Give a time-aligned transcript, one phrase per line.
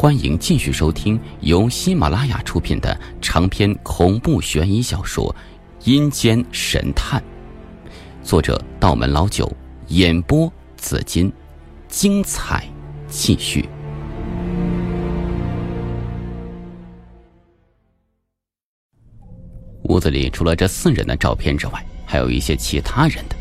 [0.00, 5.30] 欢迎继续收听由喜马拉雅出品的长篇恐怖悬疑小说
[5.90, 7.20] 《阴间神探》，
[8.26, 9.54] 作者道门老九，
[9.88, 11.30] 演播紫金，
[11.86, 12.66] 精彩
[13.08, 13.68] 继续。
[19.82, 23.36] 屋子里除了这四人的照片之外，还有一些其他人的。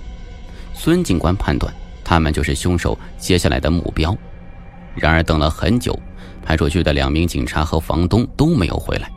[0.73, 1.73] 孙警官判断，
[2.04, 4.14] 他们就是凶手接下来的目标。
[4.94, 5.98] 然而等了很久。
[6.49, 9.07] 派出去的两名警察和房东都没有回来，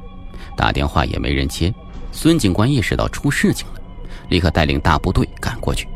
[0.55, 1.73] 打电话也没人接。
[2.13, 3.81] 孙警官意识到出事情了，
[4.29, 5.89] 立刻带领大部队赶过去。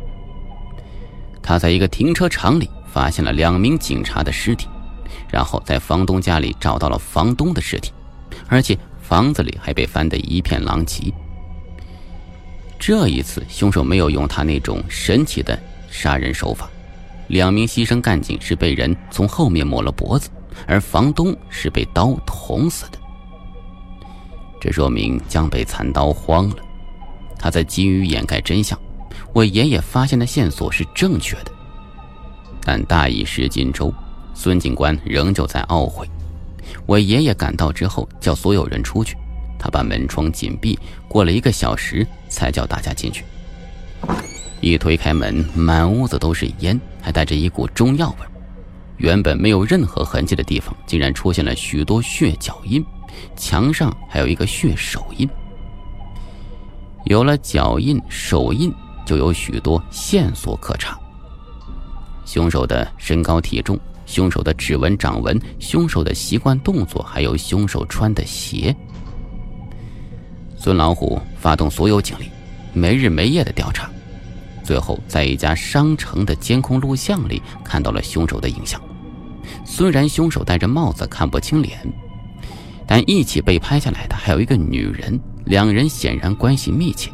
[1.43, 4.67] 他在一个停车场里发现了两名警察的尸体，
[5.31, 7.93] 然后在房东家里找到了房东的尸体，
[8.49, 11.13] 而且房子里还被翻得一片狼藉。
[12.79, 15.59] 这一次，凶手没有用他那种神奇的
[15.91, 16.67] 杀人手法，
[17.27, 20.31] 两名牺牲干警是被人从后面抹了脖子。
[20.67, 22.99] 而房东是被刀捅死的，
[24.61, 26.57] 这说明江北残刀慌了，
[27.39, 28.79] 他在急于掩盖真相。
[29.33, 31.53] 我爷爷发现的线索是正确的，
[32.63, 33.93] 但大意失荆州，
[34.35, 36.09] 孙警官仍旧在懊悔。
[36.87, 39.17] 我爷爷赶到之后，叫所有人出去，
[39.59, 43.25] 他把门窗紧闭，过了一个小时才叫大家进去。
[44.61, 48.27] 一推开门，满屋子都是烟，还带着一股中药味。
[48.99, 52.85] 原本没有任何痕迹的地方，竟然出现了许多血脚印，
[53.37, 55.29] 墙上还有一个血手印。
[57.05, 58.73] 有了脚印、手印，
[59.05, 60.99] 就有许多线索可查。
[62.25, 68.75] 凶手的身高体重、凶手的指纹、掌纹、凶手的习惯动作，还有凶手穿的鞋。
[70.57, 72.29] 孙老虎发动所有警力，
[72.73, 73.89] 没日没夜的调查。
[74.65, 78.83] 最后，在一家商城的监控录像里看到了凶手的影像。
[79.65, 81.79] 虽然凶手戴着帽子看不清脸，
[82.87, 87.11] 但一起被拍下来的还有一个女人，两人显然关系密切。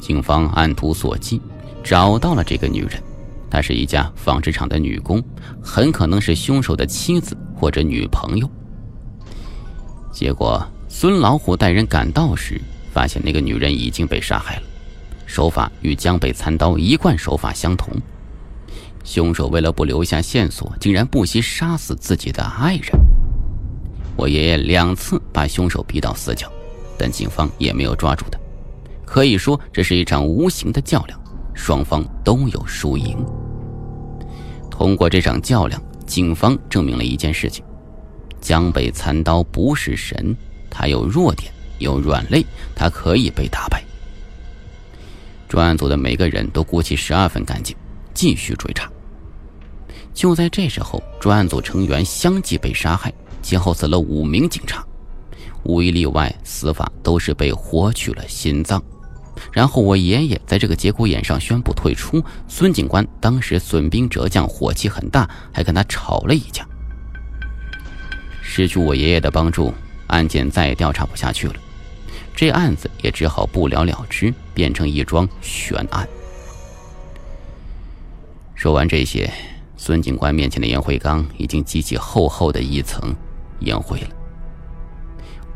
[0.00, 1.40] 警方按图索骥，
[1.84, 3.02] 找到了这个女人，
[3.50, 5.22] 她是一家纺织厂的女工，
[5.62, 8.50] 很可能是凶手的妻子或者女朋友。
[10.12, 12.60] 结果，孙老虎带人赶到时，
[12.92, 14.62] 发现那个女人已经被杀害了。
[15.24, 17.94] 手法与江北残刀一贯手法相同，
[19.04, 22.92] 凶手为了不留下线索，竟然不惜杀死自己的爱人。
[24.16, 26.50] 我爷爷两次把凶手逼到死角，
[26.98, 28.38] 但警方也没有抓住他。
[29.04, 31.20] 可以说，这是一场无形的较量，
[31.54, 33.16] 双方都有输赢。
[34.70, 37.64] 通过这场较量，警方证明了一件事情：
[38.40, 40.34] 江北残刀不是神，
[40.70, 43.82] 他有弱点，有软肋，他可以被打败。
[45.48, 47.76] 专案组的每个人都鼓起十二分干劲，
[48.14, 48.90] 继续追查。
[50.14, 53.12] 就在这时候，专案组成员相继被杀害，
[53.42, 54.84] 前后死了五名警察，
[55.62, 58.82] 无一例外，死法都是被活取了心脏。
[59.50, 66.66] 然后我爷爷在这个节骨眼上宣布退出，孙警官当时损兵折将，火气很大，还跟他吵了一架。
[68.42, 69.72] 失去我爷爷的帮助，
[70.08, 71.54] 案件再也调查不下去了。
[72.36, 76.06] 这案子也只好不了了之，变成一桩悬案。
[78.62, 79.28] 说完这些，
[79.76, 83.12] 孙警官面前的烟灰缸已经积起厚厚的一层
[83.62, 84.08] 烟灰了。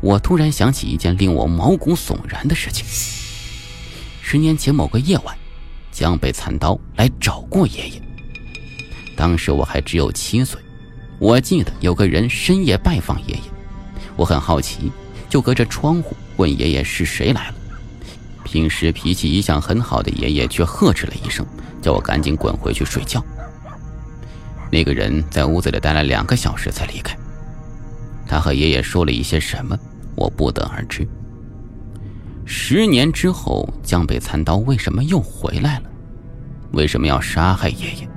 [0.01, 2.85] 我突然想起一件令我毛骨悚然的事情：
[4.21, 5.33] 十年前某个夜晚，
[5.89, 8.01] 江北残刀来找过爷爷。
[9.15, 10.59] 当时我还只有七岁，
[11.17, 13.41] 我记得有个人深夜拜访爷爷，
[14.17, 14.91] 我很好奇。
[15.29, 17.55] 就隔着窗户问爷爷是谁来了。
[18.57, 21.45] 平时脾气一向很好的爷爷却呵斥了一声，
[21.79, 23.23] 叫我赶紧滚回去睡觉。
[24.71, 27.15] 那个人在屋子里待了两个小时才离开。
[28.27, 29.77] 他和爷爷说了一些什么，
[30.15, 31.07] 我不得而知。
[32.47, 35.83] 十年之后，江北残刀为什么又回来了？
[36.71, 38.09] 为什么要杀害爷爷？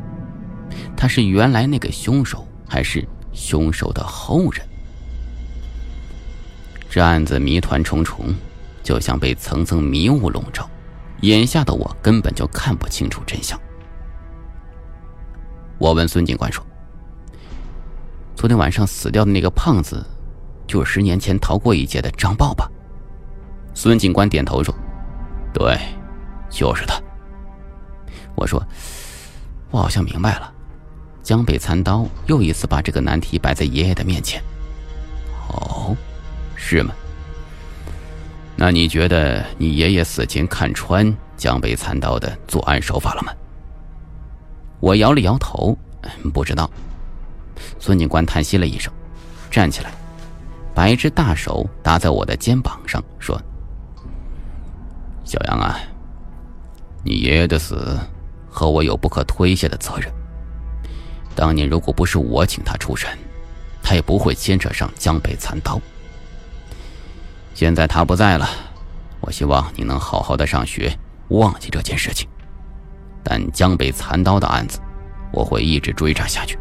[0.97, 4.67] 他是原来那个凶手，还是凶手的后人？
[6.89, 8.35] 这案子谜团重重，
[8.91, 10.69] 就像被层层迷雾笼罩。
[11.21, 13.57] 眼下的我根本就看不清楚真相。
[15.79, 16.67] 我问孙警官说
[18.35, 20.05] ：“昨天晚上死掉的那个胖子，
[20.67, 22.69] 就是十年前逃过一劫的张豹吧？”
[23.75, 24.75] 孙警官点头说
[25.55, 25.79] ：“对，
[26.51, 27.01] 就是他。”
[28.35, 28.61] 我说
[29.71, 30.53] ：“我好像明白了。”
[31.23, 34.43] 江北残刀又一次把这个难题摆在爷爷的面前。
[35.47, 35.97] 哦。
[36.57, 36.93] 是吗？
[38.63, 43.33] 那你觉得你爷爷死前看穿江北残刀的作案手法了吗？
[44.81, 45.75] 我摇了摇头，
[46.35, 46.71] 不知道。
[47.79, 48.93] 孙警官叹息了一声，
[49.51, 49.91] 站起来，
[50.75, 53.41] 把一只大手搭在我的肩膀上，说
[55.25, 55.81] ：“小杨啊，
[57.03, 57.99] 你爷爷的死
[58.51, 60.13] 和我有不可推卸的责任。
[61.35, 63.17] 当年如果不是我请他出山，
[63.83, 65.81] 他也不会牵扯上江北残刀。
[67.55, 68.49] 现在他不在了，
[69.21, 70.97] 我希望你能好好的上学，
[71.29, 72.29] 忘记这件事情。
[73.23, 74.81] 但江北残刀的案子，
[75.33, 76.59] 我会一直追查下去。”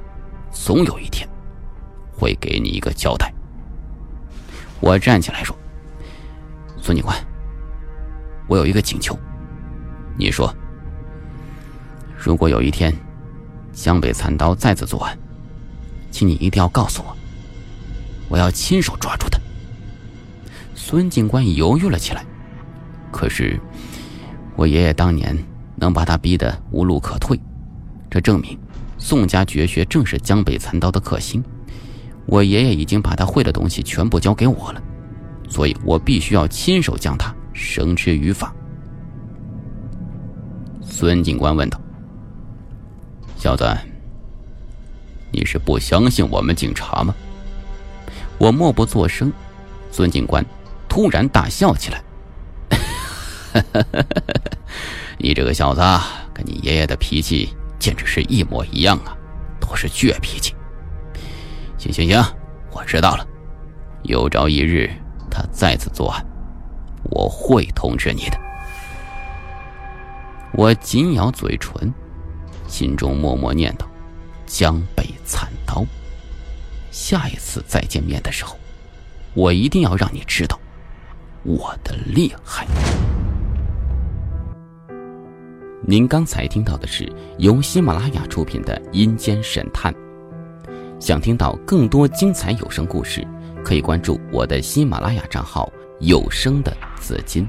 [0.51, 1.29] 总有一天，
[2.11, 3.31] 会给你一个交代。
[4.81, 5.55] 我站起来说
[6.81, 7.15] ：“孙警官，
[8.47, 9.17] 我有一个请求。
[10.17, 10.53] 你说，
[12.17, 12.93] 如果有一天
[13.71, 15.17] 江北残刀再次作案，
[16.11, 17.15] 请你一定要告诉我，
[18.27, 19.38] 我要亲手抓住他。”
[20.89, 22.25] 孙警官犹豫了起来。
[23.11, 23.59] 可是，
[24.55, 25.37] 我爷爷当年
[25.75, 27.39] 能把他逼得无路可退，
[28.09, 28.57] 这证明。
[28.97, 31.43] 宋家绝学正是江北残刀的克星，
[32.25, 34.81] 我爷爷已经把他会的东西全部交给我了，
[35.47, 38.51] 所以我必须要亲手将他绳之于法。
[40.81, 41.79] 孙警官问道
[43.37, 43.63] ：“小子，
[45.31, 47.13] 你是不相信我们警察吗？”
[48.39, 49.31] 我默不作声。
[49.91, 50.43] 孙警官
[50.89, 52.03] 突然大笑起来
[55.17, 55.81] ：“你这个小子，
[56.33, 59.15] 跟你爷爷的脾气……”简直是一模一样啊，
[59.57, 60.53] 都是倔脾气。
[61.77, 62.21] 行行行，
[62.71, 63.25] 我知道了。
[64.03, 64.91] 有朝一日
[65.31, 66.21] 他再次作案，
[67.03, 68.37] 我会通知你的。
[70.51, 71.71] 我紧咬嘴唇，
[72.67, 73.85] 心中默默念叨
[74.45, 75.85] ：“江北残刀，
[76.91, 78.59] 下一次再见面的时候，
[79.33, 80.58] 我一定要让你知道
[81.43, 82.65] 我的厉害。”
[85.81, 89.93] 您刚才听到的是由喜马拉雅出品的《阴间神探》。
[90.99, 93.25] 想听到更多精彩有声故事，
[93.63, 95.71] 可以关注我的喜马拉雅账号
[96.01, 97.47] “有声的紫金”。